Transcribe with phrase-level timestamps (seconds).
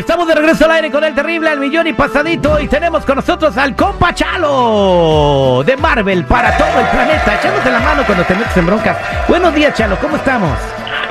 [0.00, 3.16] Estamos de regreso al aire con el terrible al millón y pasadito y tenemos con
[3.16, 8.34] nosotros al compa Chalo de Marvel para todo el planeta, echándote la mano cuando te
[8.34, 8.96] metes en broncas.
[9.28, 10.56] Buenos días Chalo, ¿cómo estamos?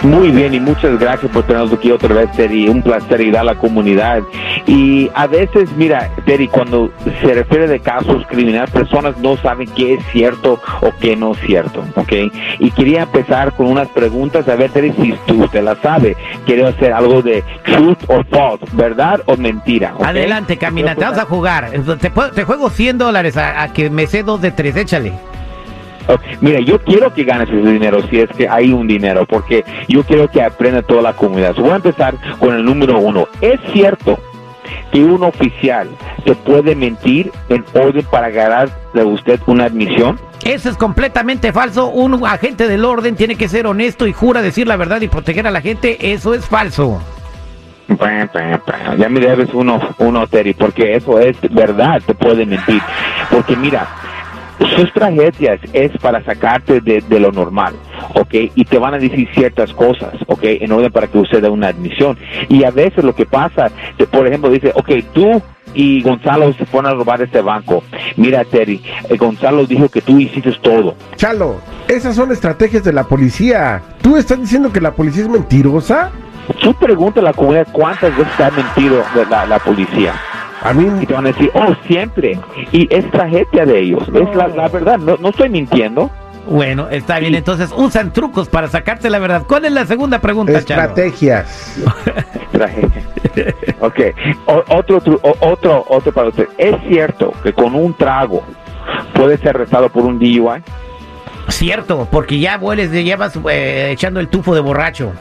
[0.01, 2.69] Muy bien y muchas gracias por tenernos aquí otra vez, Terry.
[2.69, 4.21] Un placer ir a la comunidad.
[4.65, 6.89] Y a veces, mira, Terry, cuando
[7.21, 11.39] se refiere de casos criminales, personas no saben qué es cierto o qué no es
[11.41, 12.13] cierto, ¿ok?
[12.59, 16.15] Y quería empezar con unas preguntas, a ver, Terry, si tú usted la sabe.
[16.45, 19.93] Quiero hacer algo de truth or false, verdad o mentira.
[20.01, 21.71] Adelante, caminante, vamos a jugar.
[21.99, 25.11] Te, puedo- juego 100 dólares a, a que me sé dos de tres, échale.
[26.41, 30.03] Mira, yo quiero que ganes ese dinero si es que hay un dinero, porque yo
[30.03, 31.55] quiero que aprenda toda la comunidad.
[31.55, 33.27] So, voy a empezar con el número uno.
[33.41, 34.19] ¿Es cierto
[34.91, 35.87] que un oficial
[36.25, 40.19] se puede mentir en orden para ganar de usted una admisión?
[40.43, 41.87] Eso es completamente falso.
[41.89, 45.47] Un agente del orden tiene que ser honesto y jura decir la verdad y proteger
[45.47, 46.13] a la gente.
[46.13, 47.01] Eso es falso.
[48.97, 52.81] Ya me debes uno, uno, Terry, porque eso es verdad, te puede mentir.
[53.31, 53.87] Porque mira,
[54.75, 57.73] sus tragedias es para sacarte de, de lo normal,
[58.13, 58.33] ¿ok?
[58.55, 60.39] Y te van a decir ciertas cosas, ¿ok?
[60.43, 62.17] En orden para que usted dé una admisión.
[62.49, 65.41] Y a veces lo que pasa, te- por ejemplo, dice, ok, tú
[65.73, 67.83] y Gonzalo se fueron a robar este banco.
[68.17, 70.95] Mira, Terry, eh, Gonzalo dijo que tú hiciste todo.
[71.15, 73.81] Chalo, esas son estrategias de la policía.
[74.01, 76.11] ¿Tú estás diciendo que la policía es mentirosa?
[76.61, 80.13] Tú pregunta a la comunidad cuántas veces te ha mentido la, la policía.
[80.61, 82.37] A mí, y te van a decir, oh, siempre.
[82.71, 84.03] Y es tragedia de ellos.
[84.13, 86.09] Es la, la verdad, no, no estoy mintiendo.
[86.47, 87.35] Bueno, está bien.
[87.35, 89.43] Entonces usan trucos para sacarte la verdad.
[89.47, 91.77] ¿Cuál es la segunda pregunta, estrategias.
[92.51, 93.03] Tragedia.
[93.79, 93.99] ok,
[94.47, 96.47] O- otro, tru- o- otro, otro para usted.
[96.57, 98.43] ¿Es cierto que con un trago
[99.13, 100.61] puede ser arrestado por un DUI?
[101.49, 105.11] Cierto, porque ya vueles, de- ya vas eh, echando el tufo de borracho.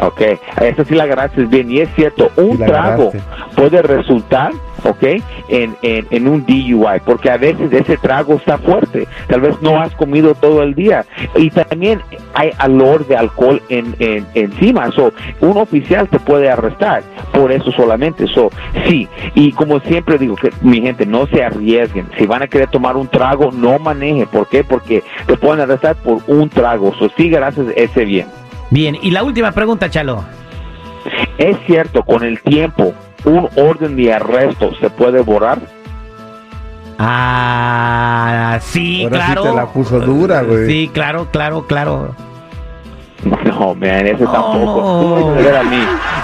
[0.00, 0.20] Ok,
[0.60, 1.70] esa sí la agarraste bien.
[1.70, 3.12] Y es cierto, un Sí trago
[3.54, 5.02] puede resultar, ok,
[5.48, 9.06] en, en, en un DUI, porque a veces ese trago está fuerte.
[9.28, 11.04] Tal vez no has comido todo el día.
[11.36, 12.00] Y también
[12.34, 14.90] hay olor de alcohol en, en, encima.
[14.92, 18.26] So, un oficial te puede arrestar por eso solamente.
[18.26, 18.50] So,
[18.88, 22.08] sí, y como siempre digo, que mi gente, no se arriesguen.
[22.18, 24.26] Si van a querer tomar un trago, no maneje.
[24.26, 24.64] ¿Por qué?
[24.64, 26.92] Porque te pueden arrestar por un trago.
[26.98, 28.26] So, sí, gracias, ese bien.
[28.70, 30.24] Bien, y la última pregunta, Chalo.
[31.38, 32.94] Es cierto, con el tiempo,
[33.24, 35.58] un orden de arresto se puede borrar.
[36.98, 39.42] Ah, sí, Ahora sí claro.
[39.42, 40.66] te la puso dura, güey.
[40.66, 42.14] Sí, claro, claro, claro.
[43.44, 44.30] No, man, ese Oh.
[44.32, 45.00] tampoco.
[45.00, 45.78] Tú me vas a ver a mí.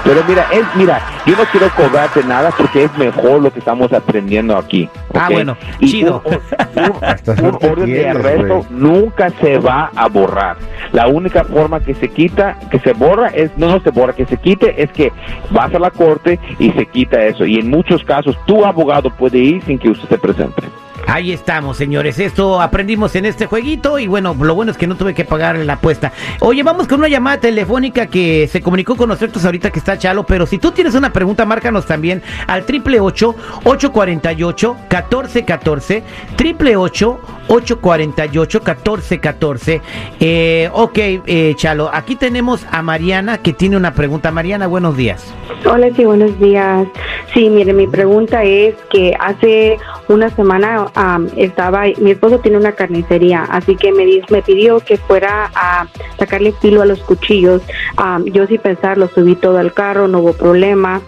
[0.05, 3.93] Pero mira, es, mira, yo no quiero cobrarte nada porque es mejor lo que estamos
[3.93, 4.89] aprendiendo aquí.
[5.15, 6.23] Ah, bueno, Y chido.
[6.25, 10.57] Un, orden de arresto nunca se va a borrar.
[10.93, 14.27] La única forma que se quita, que se borra, es no, no se borra, que
[14.27, 15.13] se quite, es que
[15.51, 17.45] vas a la corte y se quita eso.
[17.45, 20.63] Y en muchos casos, tu abogado puede ir sin que usted se presente.
[21.11, 22.21] Ahí estamos, señores.
[22.21, 25.59] Esto aprendimos en este jueguito y bueno, lo bueno es que no tuve que pagar
[25.59, 26.13] la apuesta.
[26.39, 30.25] Oye, vamos con una llamada telefónica que se comunicó con nosotros ahorita que está Chalo,
[30.25, 33.35] pero si tú tienes una pregunta, márcanos también al triple ocho
[33.65, 36.05] ocho cuarenta y ocho catorce catorce
[36.37, 37.19] triple ocho
[37.49, 39.83] ocho cuarenta y ocho catorce catorce.
[40.21, 44.31] Eh, ok, eh, Chalo, aquí tenemos a Mariana que tiene una pregunta.
[44.31, 45.35] Mariana, buenos días.
[45.65, 46.87] Hola, sí, buenos días.
[47.35, 49.77] Sí, mire, mi pregunta es que hace
[50.11, 54.81] una semana am, estaba, mi esposo tiene una carnicería, así que me, di- me pidió
[54.81, 55.87] que fuera a
[56.19, 57.63] sacarle filo a los cuchillos.
[57.97, 61.01] Am, yo sin pensar, lo subí todo al carro, no hubo problema.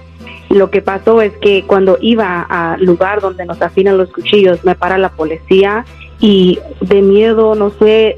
[0.50, 4.74] Lo que pasó es que cuando iba al lugar donde nos afinan los cuchillos, me
[4.74, 5.84] para la policía
[6.20, 8.16] y de miedo, no sé,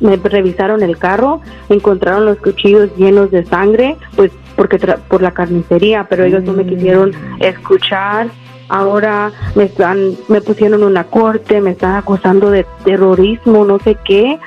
[0.00, 5.30] me revisaron el carro, encontraron los cuchillos llenos de sangre, pues porque tra- por la
[5.30, 8.26] carnicería, pero ellos no me quisieron escuchar.
[8.68, 14.38] Ahora me están, me pusieron una corte, me están acusando de terrorismo, no sé qué,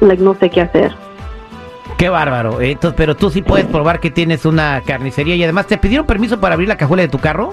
[0.00, 0.92] no sé qué hacer.
[1.96, 2.60] Qué bárbaro.
[2.60, 6.40] Entonces, pero tú sí puedes probar que tienes una carnicería y además te pidieron permiso
[6.40, 7.52] para abrir la cajuela de tu carro.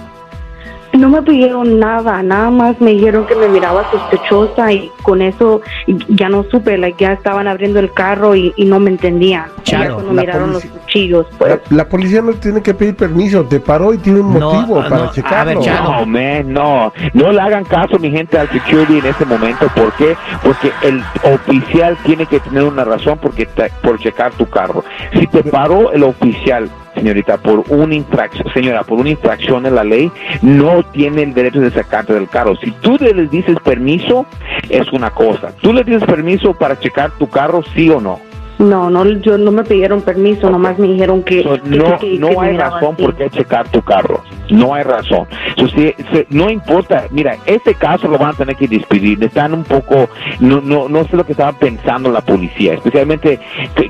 [0.98, 5.62] No me pidieron nada, nada más me dijeron que me miraba sospechosa y con eso
[6.10, 9.46] ya no supe, like, ya estaban abriendo el carro y, y no me entendían.
[9.70, 11.60] Cuando la miraron los cuchillos, pues.
[11.70, 14.82] La, la policía no tiene que pedir permiso, te paró y tiene un No, motivo
[14.82, 15.46] no, para a checarlo.
[15.60, 15.92] ver, Chalo.
[16.00, 16.94] No, man, no.
[17.14, 19.68] No le hagan caso, mi gente, al security en este momento.
[19.76, 20.16] ¿Por qué?
[20.44, 24.84] Porque el oficial tiene que tener una razón porque te- por checar tu carro.
[25.14, 29.84] Si te paró el oficial, señorita, por una infracción, señora, por una infracción de la
[29.84, 30.12] ley,
[30.42, 32.56] no tiene el derecho de sacarte del carro.
[32.58, 34.26] Si tú le dices permiso,
[34.70, 35.52] es una cosa.
[35.62, 38.20] Tú le dices permiso para checar tu carro, sí o no.
[38.60, 41.44] No, no, yo no me pidieron permiso, nomás me dijeron que...
[41.44, 43.04] So, que- no que- que no hay razón así.
[43.04, 44.24] por qué checar tu carro.
[44.50, 45.28] No hay razón.
[45.76, 45.96] Si-
[46.30, 47.06] no importa.
[47.12, 49.24] Mira, este caso lo van a tener que despedir.
[49.24, 50.10] Están un poco.
[50.40, 52.74] No, no, no sé lo que estaba pensando la policía.
[52.74, 53.40] Especialmente,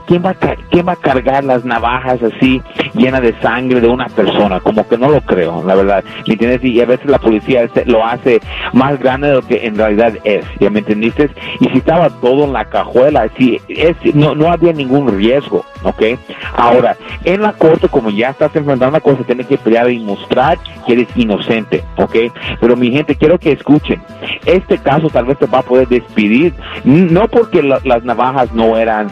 [0.07, 2.62] ¿quién va, a, ¿quién va a cargar las navajas así
[2.94, 4.59] llenas de sangre de una persona?
[4.59, 6.04] Como que no lo creo, la verdad.
[6.25, 6.63] ¿Me entiendes?
[6.63, 8.39] Y a veces la policía lo hace
[8.74, 10.45] más grande de lo que en realidad es.
[10.59, 11.30] ¿Ya me entendiste?
[11.59, 16.04] Y si estaba todo en la cajuela, si es, no, no había ningún riesgo, ¿ok?
[16.56, 20.57] Ahora, en la corte, como ya estás enfrentando una cosa, tienes que pelear y mostrar
[20.86, 22.16] que eres inocente, ¿ok?
[22.60, 24.01] Pero mi gente, quiero que escuchen.
[24.45, 26.54] Este caso tal vez te va a poder despedir,
[26.84, 29.07] no porque la- las navajas no eran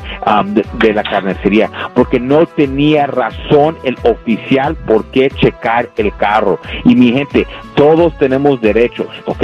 [0.54, 6.60] de, de la carnicería, porque no tenía razón el oficial por qué checar el carro.
[6.84, 7.46] Y mi gente,
[7.76, 9.44] todos tenemos derechos, ¿ok?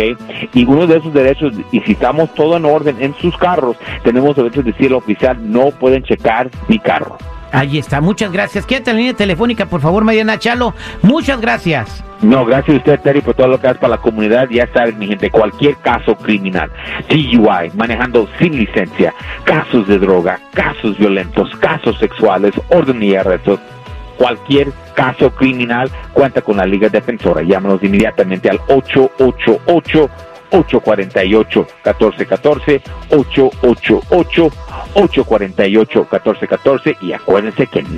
[0.54, 4.36] Y uno de esos derechos, y si estamos todo en orden en sus carros, tenemos
[4.36, 7.18] derecho de decir al oficial, no pueden checar mi carro.
[7.52, 8.66] Ahí está, muchas gracias.
[8.66, 10.74] Quédate en la línea telefónica, por favor, Mariana Chalo.
[11.02, 12.04] Muchas gracias.
[12.22, 14.48] No, gracias a usted, Terry, por todo lo que hace para la comunidad.
[14.50, 16.72] Ya sabes, mi gente, cualquier caso criminal,
[17.10, 19.14] DUI, manejando sin licencia,
[19.44, 23.60] casos de droga, casos violentos, casos sexuales, orden y arrestos,
[24.18, 27.42] cualquier caso criminal, cuenta con la Liga Defensora.
[27.42, 30.10] Llámanos inmediatamente al 888
[30.52, 34.52] 848 1414 888
[34.94, 37.90] 848 1414 y acuérdense que no